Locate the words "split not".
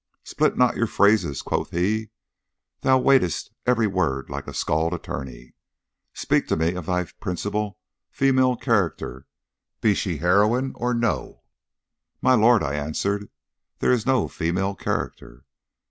0.23-0.75